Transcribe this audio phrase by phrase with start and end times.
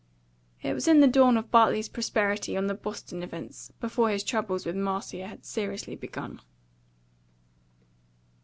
[0.63, 4.65] It was in the dawn of Bartley's prosperity on the Boston Events, before his troubles
[4.65, 6.41] with Marcia had seriously begun.